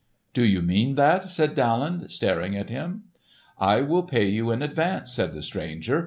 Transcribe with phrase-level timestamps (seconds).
[0.33, 3.03] "Do you mean that?" asked Daland staring at him.
[3.59, 5.99] "I will pay you in advance," said the stranger.